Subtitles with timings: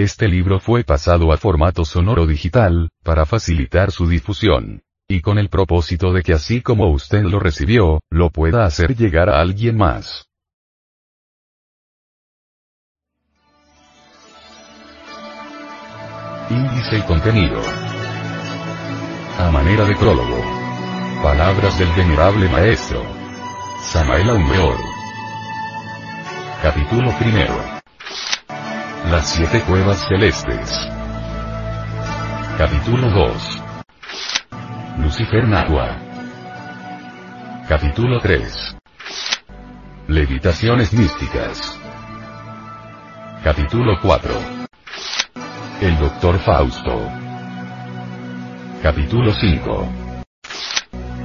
[0.00, 4.80] Este libro fue pasado a formato sonoro digital, para facilitar su difusión.
[5.06, 9.28] Y con el propósito de que así como usted lo recibió, lo pueda hacer llegar
[9.28, 10.24] a alguien más.
[16.48, 17.60] Índice y contenido.
[19.36, 20.42] A manera de prólogo.
[21.22, 23.04] Palabras del venerable maestro.
[23.82, 24.76] Samael Aumeor.
[26.62, 27.79] Capítulo primero.
[29.08, 30.88] Las siete cuevas celestes.
[32.56, 33.62] Capítulo 2.
[34.98, 35.96] Lucifer Nahua.
[37.68, 38.76] Capítulo 3.
[40.06, 41.80] Levitaciones místicas.
[43.42, 44.30] Capítulo 4.
[45.80, 47.10] El Doctor Fausto.
[48.82, 49.88] Capítulo 5.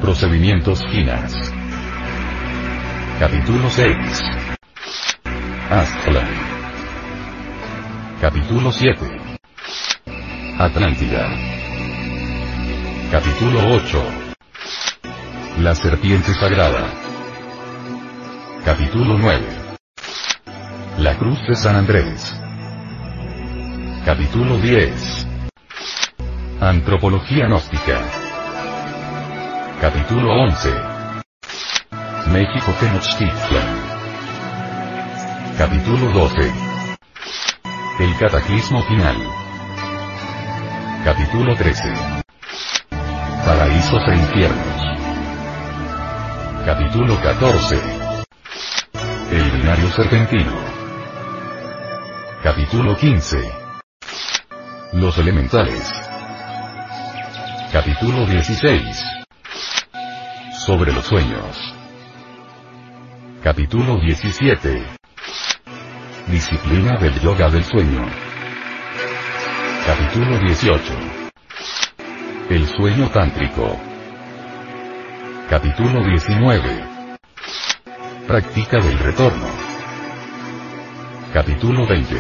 [0.01, 1.35] Procedimientos finas.
[3.19, 3.95] Capítulo 6.
[5.69, 6.34] Aztlan.
[8.27, 9.05] Capítulo 7.
[10.57, 11.29] Atlántida.
[13.11, 14.03] Capítulo 8.
[15.59, 16.91] La serpiente sagrada.
[18.66, 19.45] Capítulo 9.
[20.97, 22.35] La cruz de San Andrés.
[24.03, 25.27] Capítulo 10.
[26.61, 28.01] Antropología gnóstica.
[29.79, 30.73] Capítulo 11.
[32.31, 33.75] México Tenochtitlan.
[35.59, 36.64] Capítulo 12.
[37.97, 39.16] El cataclismo final.
[41.06, 41.94] Capítulo 13.
[43.45, 44.81] Paraísos e infiernos.
[46.66, 47.81] Capítulo 14.
[49.31, 50.51] El binario serpentino.
[52.44, 53.38] Capítulo 15.
[54.91, 55.89] Los elementales.
[57.72, 59.06] Capítulo 16.
[60.66, 61.73] Sobre los sueños.
[63.41, 65.04] Capítulo 17.
[66.28, 68.03] Disciplina del yoga del sueño.
[69.86, 70.94] Capítulo 18.
[72.50, 73.80] El sueño tántrico.
[75.47, 76.84] Capítulo 19.
[78.25, 79.46] Práctica del retorno.
[81.31, 82.16] Capítulo 20.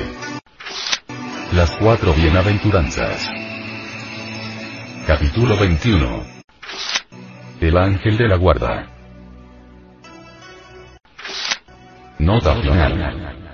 [1.53, 3.27] Las cuatro bienaventuranzas.
[5.07, 6.23] Capítulo 21.
[7.59, 8.87] El ángel de la guarda.
[12.19, 13.44] Nota final.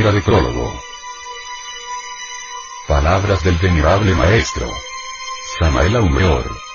[0.00, 0.80] Manera de prólogo.
[2.88, 4.66] Palabras del venerable maestro.
[5.58, 6.69] Samael Aumeor.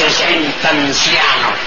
[0.00, 1.58] 60 ancianos,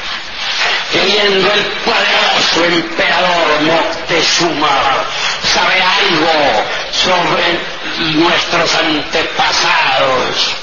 [0.92, 5.06] viendo el poderoso emperador Moctezuma
[5.54, 10.56] sabe algo sobre nuestros antepasados,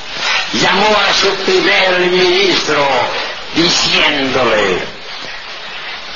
[0.54, 2.88] llamó a su primer ministro
[3.54, 4.82] diciéndole,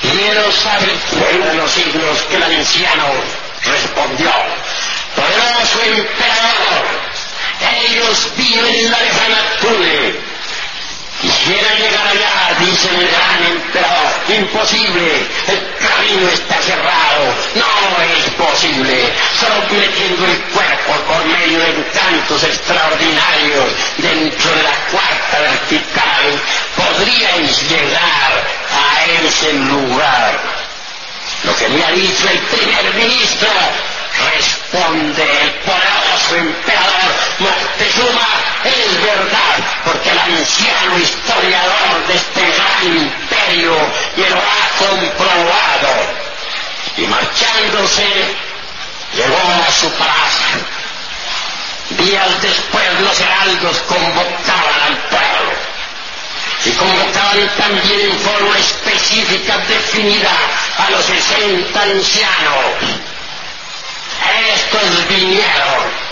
[0.03, 3.05] quiero saber de los siglos que el anciano
[3.65, 4.33] respondió,
[5.15, 6.85] poderoso emperador,
[7.87, 9.37] ellos viven en la lejana
[11.20, 19.12] quisiera llegar allá dice el gran emperador, imposible, el camino está cerrado, no es posible,
[19.38, 26.43] solo metiendo el cuerpo por medio de encantos extraordinarios dentro de la cuarta vertical,
[26.76, 30.40] podríais llegar a ese lugar.
[31.44, 33.49] Lo que me ha dicho el primer ministro
[34.32, 36.94] responde el poderoso emperador
[37.38, 38.28] Moctezuma,
[38.64, 43.76] es verdad, porque el anciano historiador de este gran imperio
[44.16, 46.25] lo ha comprobado.
[46.96, 48.06] Y marchándose,
[49.14, 50.58] llegó a su palacio.
[51.90, 55.52] Días después los heraldos convocaban al pueblo
[56.64, 60.31] y convocaban también en forma específica definida
[60.78, 63.05] a los sesenta ancianos
[64.55, 66.05] estos vinieron.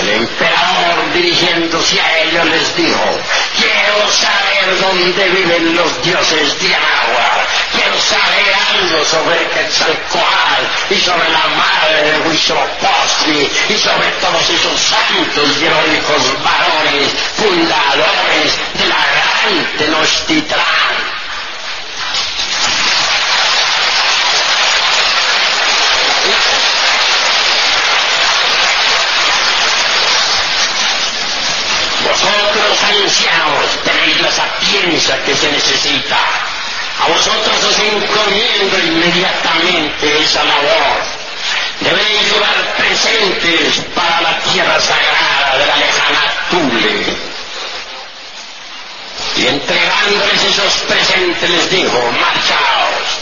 [0.00, 3.04] El emperador dirigiéndose a ellos les dijo,
[3.56, 11.28] quiero saber dónde viven los dioses de agua, quiero saber algo sobre Quetzalcoatl y sobre
[11.28, 18.96] la madre de Huitzilopochtli y sobre todos esos santos y heroicos varones fundadores de la
[18.96, 20.93] gran Tenochtitlán.
[50.04, 53.20] Entregándoles esos presentes les dijo, marchaos.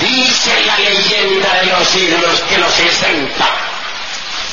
[0.00, 3.48] Dice la leyenda de los siglos que los sesenta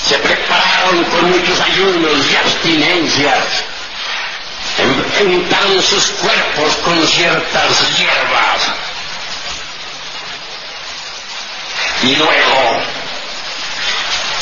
[0.08, 3.44] se prepararon con muchos ayunos y abstinencias,
[4.78, 8.72] enfrentaron sus cuerpos con ciertas hierbas
[12.04, 12.82] y luego,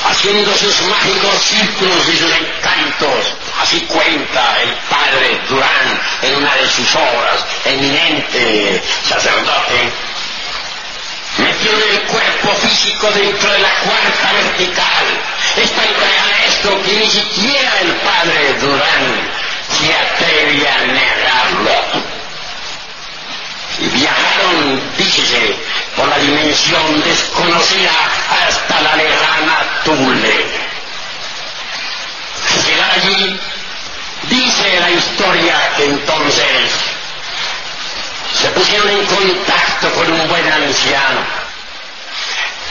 [0.10, 6.70] haciendo sus mágicos círculos y sus encantos, así cuenta el padre Durán en una de
[6.70, 9.92] sus obras, eminente sacerdote,
[11.38, 15.06] metió el cuerpo físico dentro de la cuarta vertical.
[15.58, 19.25] Es tan real esto que ni siquiera el padre Durán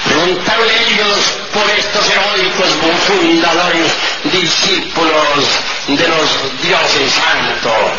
[0.05, 1.19] Preguntaron ellos
[1.53, 2.69] por estos heroicos
[3.07, 3.93] fundadores,
[4.25, 5.45] discípulos
[5.89, 7.93] de los dioses santos.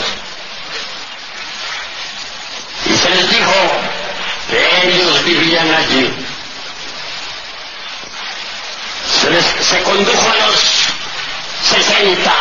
[2.86, 3.54] Y se les dijo
[4.50, 6.14] que ellos vivían allí.
[9.22, 10.86] Se, les, se condujo a los
[11.64, 12.34] sesenta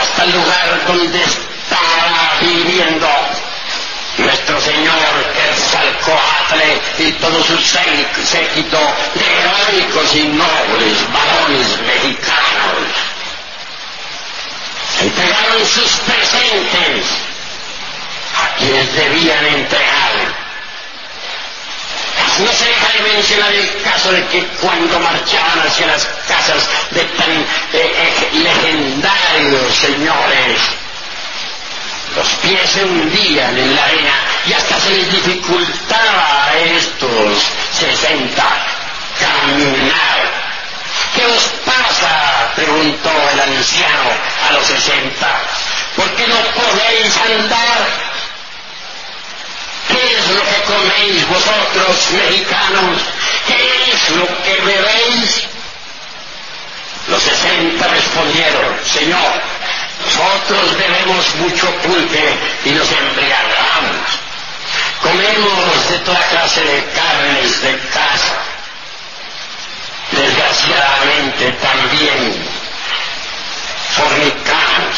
[0.00, 3.08] hasta el lugar donde estaba viviendo
[4.64, 8.78] Señor Quetzalcoatl y todo su séquito
[9.14, 13.12] de heroicos y nobles varones mexicanos
[15.00, 17.06] entregaron sus presentes
[18.36, 20.42] a quienes debían entregar.
[22.38, 27.04] No se deja de mencionar el caso de que cuando marchaban hacia las casas de
[27.04, 30.60] tan eh, eh, legendarios señores,
[32.16, 38.48] los pies se hundían en la arena y hasta se les dificultaba a estos sesenta
[39.18, 40.42] caminar.
[41.14, 42.52] ¿Qué os pasa?
[42.56, 44.10] preguntó el anciano
[44.48, 45.40] a los sesenta.
[45.96, 48.12] ¿Por qué no podéis andar?
[49.88, 53.02] ¿Qué es lo que coméis vosotros, mexicanos?
[53.46, 55.42] ¿Qué es lo que bebéis?
[57.08, 59.32] Los sesenta respondieron, Señor,
[60.04, 62.34] nosotros bebemos mucho pulque
[62.64, 64.22] y nos embriagamos.
[65.02, 66.20] Comemos de toda
[66.52, 68.36] clase de carnes de casa.
[70.10, 72.44] Desgraciadamente también
[73.94, 74.96] fornicamos.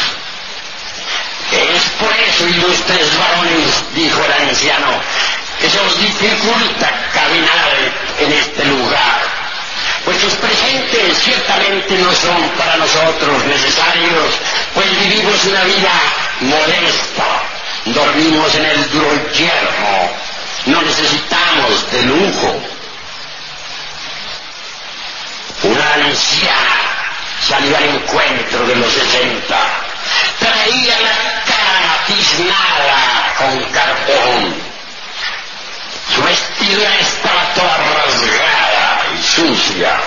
[1.51, 4.99] Es por eso, ilustres varones, dijo el anciano,
[5.61, 9.35] que se os dificulta caminar en este lugar
[10.05, 14.39] Vuestros presentes ciertamente no son para nosotros necesarios,
[14.75, 15.91] pues vivimos una vida
[16.41, 17.25] modesta,
[17.85, 20.11] dormimos en el duro yermo,
[20.65, 22.61] no necesitamos de lujo.
[25.63, 26.75] Una anciana
[27.47, 29.59] salió al encuentro de los sesenta,
[30.39, 34.75] traía la cara tiznada con carbón.
[36.13, 39.99] Su vestidura estaba toda rasgada y sucia.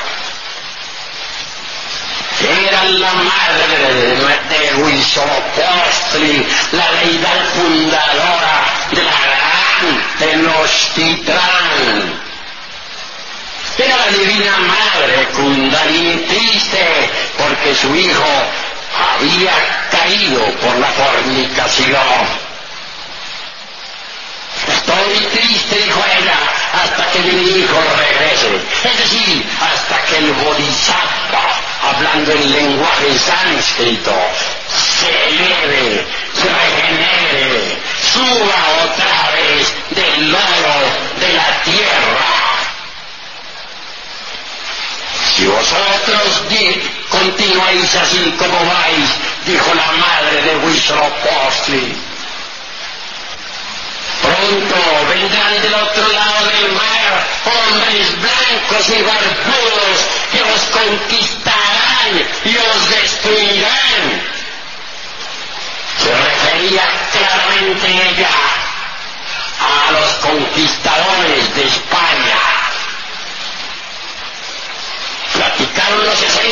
[2.40, 4.16] Era la madre
[4.48, 9.47] de Huitzilopochtli, la deidad fundadora de la
[10.18, 12.28] Tenochtitlán.
[13.78, 18.26] Era la divina madre Kundalini triste porque su hijo
[19.14, 19.52] había
[19.90, 22.48] caído por la fornicación.
[24.66, 26.38] Estoy triste, dijo ella,
[26.74, 28.60] hasta que mi hijo regrese.
[28.84, 34.14] Es decir, hasta que el Bodhisattva, hablando en lenguaje sánscrito,
[34.68, 37.76] se eleve, se regenere,
[38.12, 40.76] suba otra vez del lodo
[41.20, 42.38] de la tierra.
[45.36, 46.42] Si vosotros
[47.10, 49.10] continuáis así como vais,
[49.46, 52.08] dijo la madre de Huitzilopochtli,
[54.22, 54.76] Pronto
[55.08, 55.62] vendrán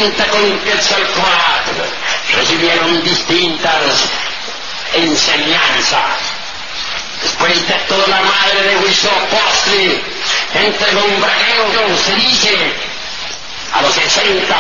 [0.07, 1.83] 40 con Quetzalcoatl
[2.37, 4.05] recibieron distintas
[4.95, 6.21] enseñanzas.
[7.23, 10.03] Después de toda la madre de Huitzilopochtli,
[10.55, 12.73] entre un bragueo se dice
[13.73, 14.55] a los 60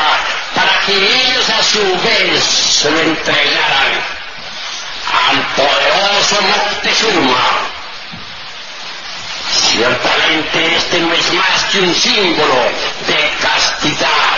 [0.54, 3.92] para que ellos a su vez se lo entregaran
[5.28, 7.46] al poderoso Moctezuma.
[9.70, 12.64] Ciertamente este no es más que un símbolo
[13.06, 14.35] de castidad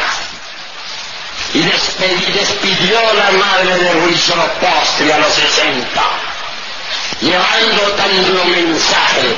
[1.54, 6.28] y despidió la madre de Huitzilopochtli a los 60
[7.20, 9.36] llevando tanto mensaje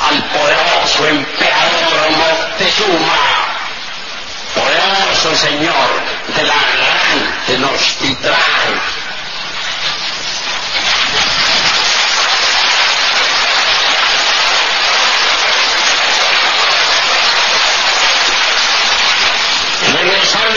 [0.00, 3.18] al poderoso emperador Moctezuma,
[4.54, 5.88] poderoso señor
[6.34, 8.99] de la gran Tenochtitlán.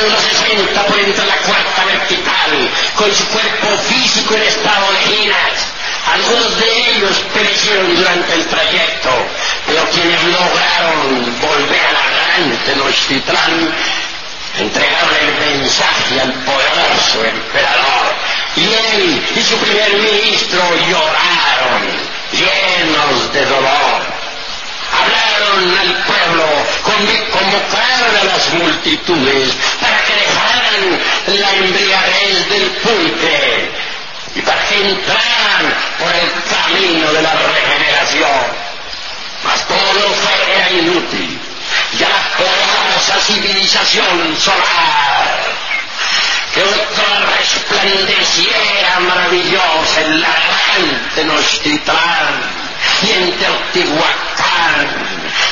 [0.09, 5.67] Los 60 por entre la cuarta vertical, con su cuerpo físico en estado de giras,
[6.11, 9.09] algunos de ellos perecieron durante el trayecto,
[9.65, 13.73] pero quienes lograron volver a la gran Tenochtitlán
[14.59, 18.13] entregaron el mensaje al poderoso emperador.
[18.57, 21.81] Y él y su primer ministro lloraron,
[22.31, 24.12] llenos de dolor.
[24.93, 26.45] Hablaron al pueblo,
[27.31, 29.49] convocaron a las multitudes
[29.81, 33.71] para que dejaran la embriaguez del pulque
[34.35, 38.63] y para que entraran por el camino de la regeneración.
[39.43, 41.39] Mas todo fue era inútil.
[41.97, 45.39] Ya la poderosa civilización solar,
[46.53, 52.63] que otra resplandeciera maravillosa en la gran Tenochtitlán
[53.03, 54.32] y en Teotihuacán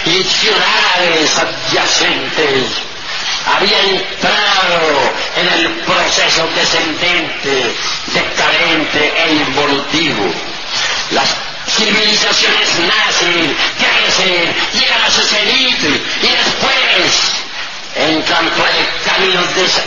[0.05, 2.65] y ciudades adyacentes,
[3.45, 7.75] había entrado en el proceso descendente,
[8.13, 10.33] decadente e involutivo.
[11.11, 11.35] Las
[11.67, 15.21] civilizaciones nacen, crecen, llegan a su
[16.21, 17.41] y después
[17.95, 19.41] entran por el camino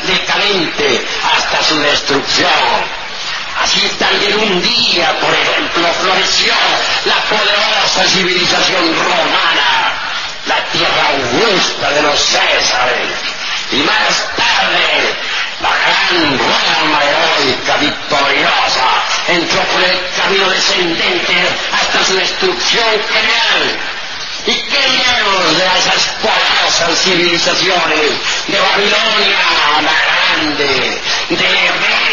[0.07, 1.07] decadente
[1.37, 3.04] hasta su destrucción.
[3.65, 6.53] Así también un día, por ejemplo, floreció
[7.07, 9.95] la poderosa civilización romana,
[10.45, 13.09] la tierra augusta de los Césares
[13.73, 15.17] y más tarde
[15.63, 18.85] la gran Roma heroica victoriosa
[19.29, 23.81] entró por el camino descendente hasta su destrucción general.
[24.47, 28.11] ¿Y qué menos de esas poderosas civilizaciones
[28.47, 29.39] de Babilonia
[29.81, 31.39] la De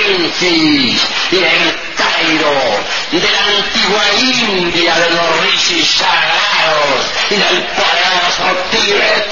[0.08, 1.02] Memphis
[1.32, 2.80] y del Cairo,
[3.12, 9.30] de la antigua India, de los rishis sagrados y del poderoso Tíbet?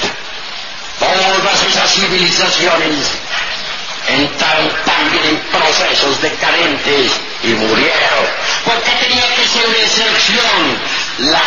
[0.99, 3.11] Todas esas civilizaciones
[4.07, 7.11] entraron también en procesos decadentes
[7.43, 8.25] y murieron.
[8.65, 10.79] Porque tenía que ser una excepción
[11.19, 11.41] la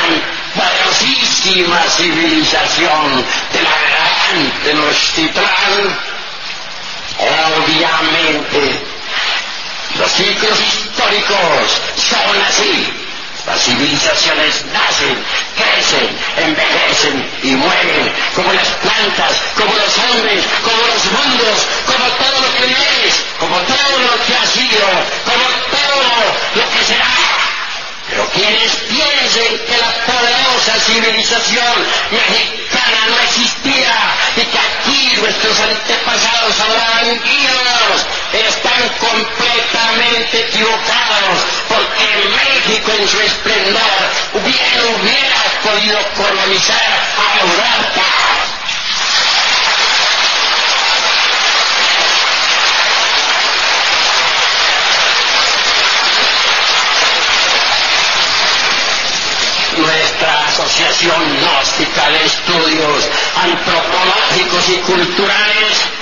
[0.55, 6.12] poderosísima civilización de la gran Tenochtitlán.
[10.13, 12.93] Los ciclos históricos son así.
[13.47, 15.19] Las civilizaciones nacen,
[15.57, 22.41] crecen, envejecen y mueren, como las plantas, como los hombres, como los mundos, como todo
[22.41, 24.87] lo que es, como todo lo que ha sido,
[25.25, 27.07] como todo lo que será.
[28.11, 29.13] Pero quienes piensan
[30.93, 33.95] civilización mexicana no existía
[34.37, 43.83] y que aquí nuestros antepasados hablaban guíos, están completamente equivocados porque México en su esplendor
[44.35, 46.77] hubiera, hubiera podido colonizar
[47.19, 48.03] a Europa.
[59.77, 63.09] nuestra Asociación Gnóstica de Estudios
[63.43, 66.02] Antropológicos y Culturales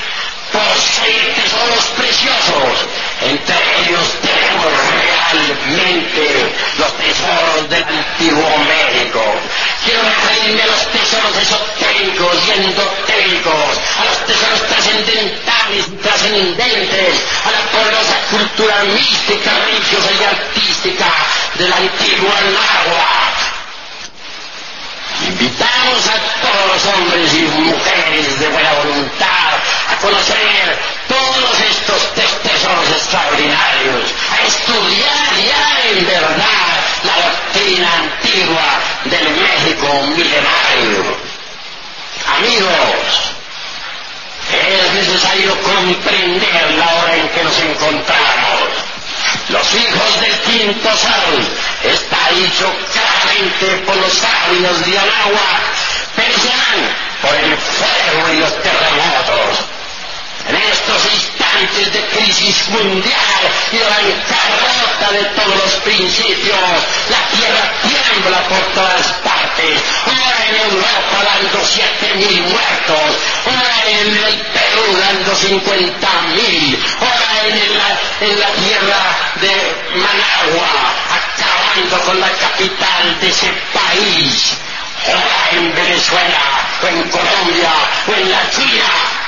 [0.53, 2.87] posee tesoros preciosos.
[3.23, 9.23] Entre ellos tenemos realmente los tesoros del antiguo México.
[9.85, 17.15] Quiero referirme a los tesoros esotéricos y endotéricos, a los tesoros trascendentales y trascendentes,
[17.45, 21.07] a la poderosa cultura mística, religiosa y artística
[21.59, 23.61] del antiguo Anáhuac
[25.27, 29.50] Invitamos a todos los hombres y mujeres de buena voluntad
[30.01, 30.79] conocer
[31.09, 41.17] todos estos tesoros extraordinarios, a estudiar ya en verdad la doctrina antigua del México milenario.
[42.37, 43.33] Amigos,
[44.51, 48.91] es necesario comprender la hora en que nos encontramos
[49.49, 51.49] los hijos del quinto sol,
[51.85, 55.63] está dicho claramente por los sabios de Anáhuac,
[56.17, 59.70] perecerán por el fuego y los terremotos.
[60.49, 63.43] En estos instantes de crisis mundial
[63.73, 66.59] y la encarrota de todos los principios,
[67.09, 69.81] la tierra tiembla por todas partes.
[70.07, 77.47] Ahora en Europa dando siete mil muertos, ahora en el Perú dando cincuenta mil, ahora
[77.47, 79.01] en la, en la tierra
[79.41, 79.53] de
[79.95, 80.69] Managua
[81.11, 84.57] acabando con la capital de ese país,
[85.07, 86.41] ahora en Venezuela
[86.83, 87.71] o en Colombia
[88.09, 89.20] o en la China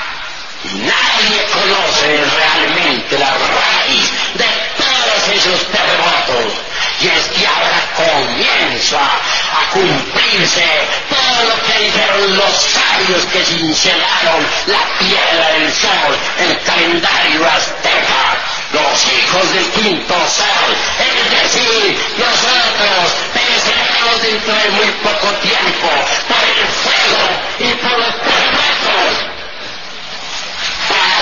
[0.63, 4.47] Nadie conoce realmente la raíz de
[4.79, 6.53] todos esos terremotos.
[7.01, 10.63] Y es que ahora comienza a cumplirse
[11.09, 18.39] todo lo que dijeron los sabios que cincelaron la piedra del sol, el calendario azteca,
[18.71, 25.89] los hijos del quinto sol, es decir, nosotros pereceremos dentro de muy poco tiempo
[26.29, 27.23] por el fuego
[27.59, 29.32] y por los terremotos